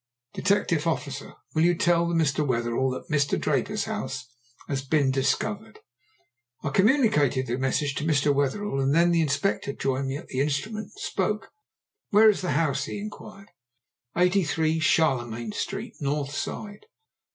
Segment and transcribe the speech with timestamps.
[0.33, 1.35] "Detective officer.
[1.53, 2.43] Will you tell Mr.
[2.43, 3.39] Wetherell that Mr.
[3.39, 4.25] Draper's house
[4.67, 5.77] has been discovered?"
[6.63, 8.33] I communicated the message to Mr.
[8.33, 11.51] Wetherell, and then the Inspector joined me at the instrument and spoke.
[12.09, 13.49] "Where is the house?" he inquired.
[14.17, 16.87] "83, Charlemagne Street north side."